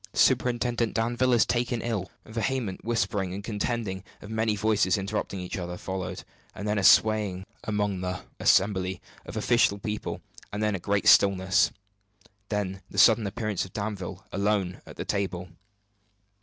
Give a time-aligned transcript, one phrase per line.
[0.13, 5.59] Superintendent Danville is taken ill!" A vehement whispering and contending of many voices interrupting each
[5.59, 6.23] other, followed;
[6.55, 10.19] then a swaying among the assembly of official people;
[10.51, 11.69] then a great stillness;
[12.49, 15.49] then the sudden appearance of Danville, alone, at the table.